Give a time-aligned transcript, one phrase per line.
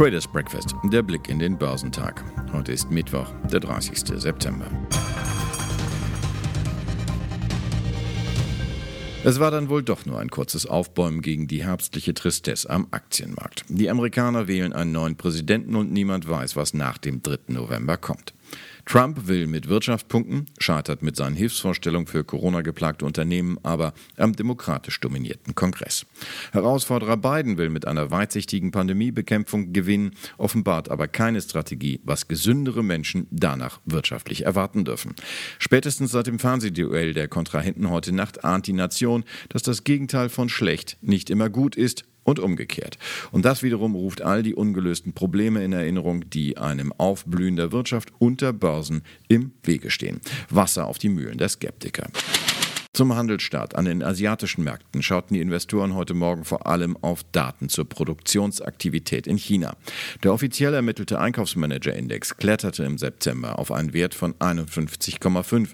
[0.00, 2.24] Traders Breakfast, der Blick in den Börsentag.
[2.54, 4.18] Heute ist Mittwoch, der 30.
[4.18, 4.66] September.
[9.22, 13.66] Es war dann wohl doch nur ein kurzes Aufbäumen gegen die herbstliche Tristesse am Aktienmarkt.
[13.68, 17.38] Die Amerikaner wählen einen neuen Präsidenten und niemand weiß, was nach dem 3.
[17.48, 18.32] November kommt.
[18.86, 25.00] Trump will mit Wirtschaft punkten, scheitert mit seinen Hilfsvorstellungen für Corona-geplagte Unternehmen aber am demokratisch
[25.00, 26.06] dominierten Kongress.
[26.52, 33.26] Herausforderer Biden will mit einer weitsichtigen Pandemiebekämpfung gewinnen, offenbart aber keine Strategie, was gesündere Menschen
[33.30, 35.14] danach wirtschaftlich erwarten dürfen.
[35.58, 40.48] Spätestens seit dem Fernsehduell der Kontrahenten heute Nacht ahnt die Nation, dass das Gegenteil von
[40.48, 42.98] schlecht nicht immer gut ist und umgekehrt.
[43.32, 48.12] Und das wiederum ruft all die ungelösten Probleme in Erinnerung, die einem Aufblühen der Wirtschaft
[48.18, 50.20] unter Börsen im Wege stehen.
[50.48, 52.08] Wasser auf die Mühlen der Skeptiker.
[52.92, 57.68] Zum Handelsstart an den asiatischen Märkten schauten die Investoren heute Morgen vor allem auf Daten
[57.68, 59.76] zur Produktionsaktivität in China.
[60.24, 65.68] Der offiziell ermittelte Einkaufsmanager-Index kletterte im September auf einen Wert von 51,5.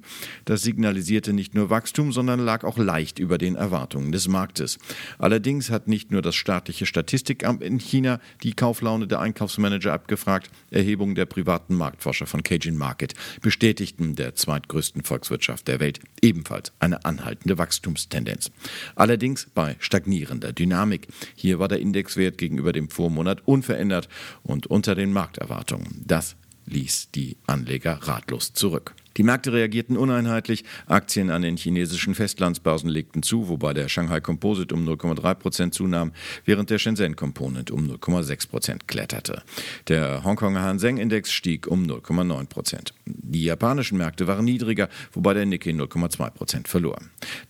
[0.45, 4.79] Das signalisierte nicht nur Wachstum, sondern lag auch leicht über den Erwartungen des Marktes.
[5.19, 10.51] Allerdings hat nicht nur das staatliche Statistikamt in China die Kauflaune der Einkaufsmanager abgefragt.
[10.71, 17.06] Erhebungen der privaten Marktforscher von Cajun Market bestätigten der zweitgrößten Volkswirtschaft der Welt ebenfalls eine
[17.07, 18.51] anhaltende Wachstumstendenz.
[18.95, 21.09] Allerdings bei stagnierender Dynamik.
[21.35, 24.09] Hier war der Indexwert gegenüber dem Vormonat unverändert
[24.43, 26.03] und unter den Markterwartungen.
[26.05, 28.95] Das ließ die Anleger ratlos zurück.
[29.17, 30.65] Die Märkte reagierten uneinheitlich.
[30.87, 36.13] Aktien an den chinesischen Festlandsbörsen legten zu, wobei der Shanghai Composite um 0,3 Prozent zunahm,
[36.45, 39.43] während der Shenzhen Component um 0,6 Prozent kletterte.
[39.89, 42.95] Der Hongkonger Hang Seng Index stieg um 0,9 Prozent.
[43.07, 46.99] Die japanischen Märkte waren niedriger, wobei der Nikkei 0,2 Prozent verlor.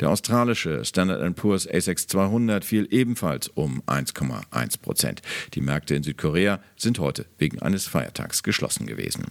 [0.00, 5.22] Der australische Standard Poor's ASX 200 fiel ebenfalls um 1,1 Prozent.
[5.54, 9.24] Die Märkte in Südkorea sind heute wegen eines Feiertags geschlossen gewesen.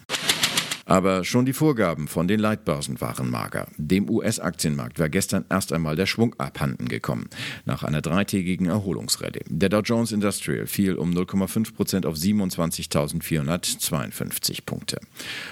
[0.86, 3.68] Aber schon die Vorgaben von den Leitbörsen waren mager.
[3.78, 7.28] Dem US-Aktienmarkt war gestern erst einmal der Schwung abhanden gekommen,
[7.66, 9.42] nach einer dreitägigen Erholungsrallye.
[9.50, 15.00] Der Dow Jones Industrial fiel um 0,5 Prozent auf 27.452 Punkte.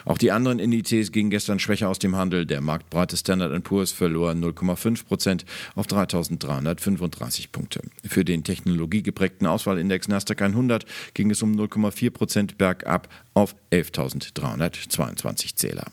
[0.06, 2.46] Auch die anderen Indizes gingen gestern schwächer aus dem Handel.
[2.46, 5.46] Der marktbreite Standard Poor's verlor 0,5 Prozent
[5.76, 7.82] auf 3.335 Punkte.
[8.06, 10.86] Für den technologiegeprägten Auswahlindex Nasdaq 100
[11.16, 15.86] ging es um 0,4 Prozent bergab auf 11.322 Zähler.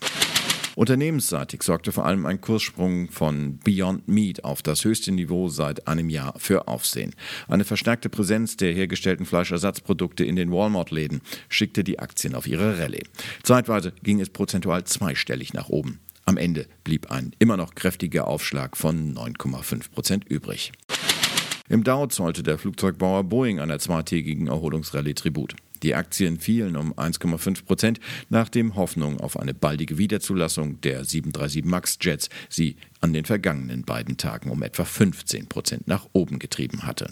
[0.77, 6.09] Unternehmensseitig sorgte vor allem ein Kurssprung von Beyond Meat auf das höchste Niveau seit einem
[6.09, 7.15] Jahr für Aufsehen.
[7.49, 13.03] Eine verstärkte Präsenz der hergestellten Fleischersatzprodukte in den Walmart-Läden schickte die Aktien auf ihre Rallye.
[13.43, 16.01] Zeitweise ging es prozentual zweistellig nach oben.
[16.25, 20.73] Am Ende blieb ein immer noch kräftiger Aufschlag von 9,5 Prozent übrig.
[21.69, 25.57] Im Dow zollte der Flugzeugbauer Boeing einer zweitägigen Erholungsrallye Tribut.
[25.83, 31.99] Die Aktien fielen um 1,5 Prozent, nachdem Hoffnung auf eine baldige Wiederzulassung der 737 MAX
[32.01, 37.11] Jets sie an den vergangenen beiden Tagen um etwa 15 Prozent nach oben getrieben hatte.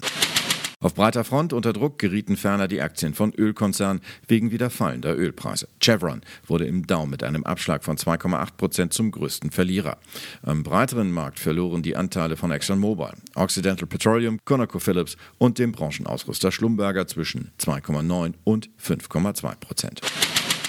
[0.80, 5.66] Auf breiter Front unter Druck gerieten ferner die Aktien von Ölkonzernen wegen wieder fallender Ölpreise.
[5.80, 9.98] Chevron wurde im Dow mit einem Abschlag von 2,8 Prozent zum größten Verlierer.
[10.42, 17.08] Am breiteren Markt verloren die Anteile von ExxonMobil, Occidental Petroleum, ConocoPhillips und dem Branchenausrüster Schlumberger
[17.08, 20.00] zwischen 2,9 und 5,2 Prozent.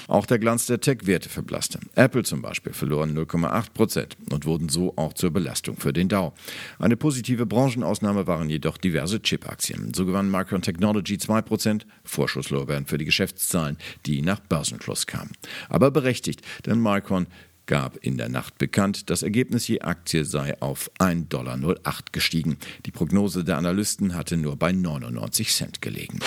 [0.09, 1.79] Auch der Glanz der Tech-Werte verblasste.
[1.93, 6.33] Apple zum Beispiel verloren 0,8 Prozent und wurden so auch zur Belastung für den Dow.
[6.79, 9.93] Eine positive Branchenausnahme waren jedoch diverse Chip-Aktien.
[9.93, 13.77] So gewann Micron Technology 2 Prozent, Vorschusslorbeeren für die Geschäftszahlen,
[14.07, 15.33] die nach Börsenschluss kamen.
[15.69, 17.27] Aber berechtigt, denn Micron
[17.67, 21.77] gab in der Nacht bekannt, das Ergebnis je Aktie sei auf 1,08 Dollar
[22.11, 22.57] gestiegen.
[22.87, 26.19] Die Prognose der Analysten hatte nur bei 99 Cent gelegen.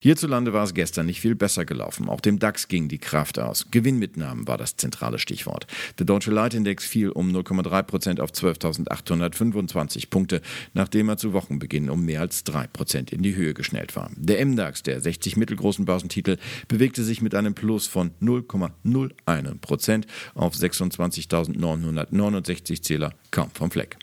[0.00, 2.08] Hierzulande war es gestern nicht viel besser gelaufen.
[2.08, 3.66] Auch dem DAX ging die Kraft aus.
[3.72, 5.66] Gewinnmitnahmen war das zentrale Stichwort.
[5.98, 10.40] Der deutsche Leitindex fiel um 0,3 Prozent auf 12.825 Punkte,
[10.72, 14.12] nachdem er zu Wochenbeginn um mehr als 3 Prozent in die Höhe geschnellt war.
[14.14, 16.36] Der MDAX, der 60 mittelgroßen Börsentitel,
[16.68, 20.06] bewegte sich mit einem Plus von 0,01 Prozent
[20.36, 23.96] auf 26.969 Zähler kaum vom Fleck.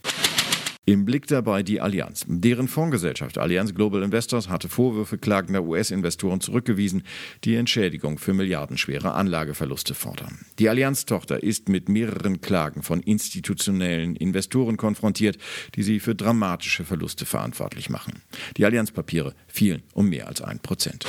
[0.88, 2.26] Im Blick dabei die Allianz.
[2.28, 7.02] Deren Fondsgesellschaft Allianz Global Investors hatte Vorwürfe klagender US-Investoren zurückgewiesen,
[7.44, 10.46] die Entschädigung für milliardenschwere Anlageverluste fordern.
[10.60, 15.40] Die Allianz-Tochter ist mit mehreren Klagen von institutionellen Investoren konfrontiert,
[15.74, 18.22] die sie für dramatische Verluste verantwortlich machen.
[18.58, 21.08] Die Allianz-Papiere fielen um mehr als ein Prozent.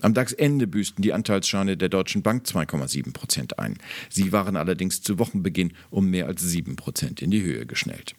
[0.00, 3.78] Am DAX-Ende büßten die Anteilsscheine der Deutschen Bank 2,7 Prozent ein.
[4.10, 8.14] Sie waren allerdings zu Wochenbeginn um mehr als 7 Prozent in die Höhe geschnellt.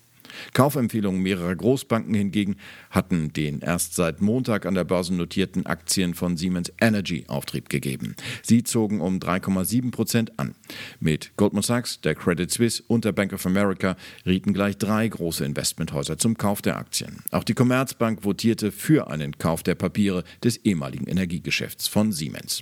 [0.53, 2.57] Kaufempfehlungen mehrerer Großbanken hingegen
[2.89, 8.15] hatten den erst seit Montag an der Börse notierten Aktien von Siemens Energy Auftrieb gegeben.
[8.41, 10.55] Sie zogen um 3,7 Prozent an.
[10.99, 13.95] Mit Goldman Sachs, der Credit Suisse und der Bank of America
[14.25, 17.23] rieten gleich drei große Investmenthäuser zum Kauf der Aktien.
[17.31, 22.61] Auch die Commerzbank votierte für einen Kauf der Papiere des ehemaligen Energiegeschäfts von Siemens.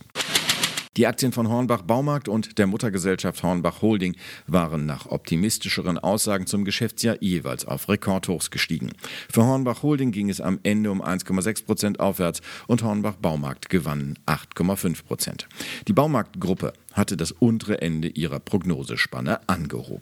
[0.98, 6.66] Die Aktien von Hornbach Baumarkt und der Muttergesellschaft Hornbach Holding waren nach optimistischeren Aussagen zum
[6.66, 8.92] Geschäftsjahr jeweils auf Rekordhochs gestiegen.
[9.32, 14.20] Für Hornbach Holding ging es am Ende um 1,6 Prozent aufwärts und Hornbach Baumarkt gewann
[14.26, 15.48] 8,5 Prozent.
[15.88, 20.02] Die Baumarktgruppe hatte das untere Ende ihrer Prognosespanne angehoben.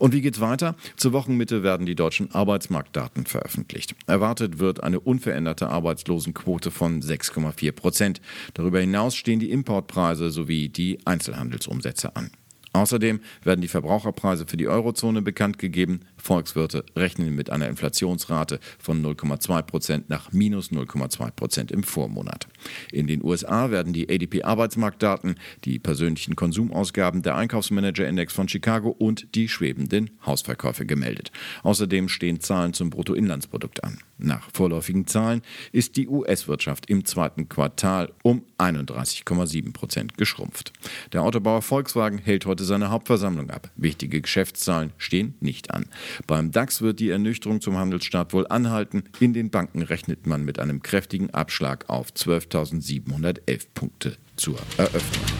[0.00, 0.76] Und wie geht's weiter?
[0.96, 3.94] Zur Wochenmitte werden die deutschen Arbeitsmarktdaten veröffentlicht.
[4.06, 8.22] Erwartet wird eine unveränderte Arbeitslosenquote von 6,4 Prozent.
[8.54, 12.30] Darüber hinaus stehen die Importpreise sowie die Einzelhandelsumsätze an.
[12.72, 16.00] Außerdem werden die Verbraucherpreise für die Eurozone bekannt gegeben.
[16.20, 22.46] Volkswirte rechnen mit einer Inflationsrate von 0,2 Prozent nach minus 0,2 Prozent im Vormonat.
[22.92, 29.48] In den USA werden die ADP-Arbeitsmarktdaten, die persönlichen Konsumausgaben, der Einkaufsmanager-Index von Chicago und die
[29.48, 31.32] schwebenden Hausverkäufe gemeldet.
[31.62, 33.98] Außerdem stehen Zahlen zum Bruttoinlandsprodukt an.
[34.18, 35.40] Nach vorläufigen Zahlen
[35.72, 40.72] ist die US-Wirtschaft im zweiten Quartal um 31,7 Prozent geschrumpft.
[41.12, 43.70] Der Autobauer Volkswagen hält heute seine Hauptversammlung ab.
[43.76, 45.86] Wichtige Geschäftszahlen stehen nicht an.
[46.26, 49.04] Beim DAX wird die Ernüchterung zum Handelsstart wohl anhalten.
[49.20, 55.39] In den Banken rechnet man mit einem kräftigen Abschlag auf 12.711 Punkte zur Eröffnung.